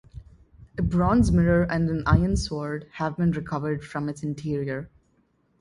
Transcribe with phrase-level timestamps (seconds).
[0.79, 4.89] A bronze mirror and an iron sword have been recovered from its interior.